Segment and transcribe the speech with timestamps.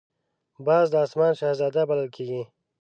[0.65, 2.41] باز د آسمان شهزاده بلل کېږي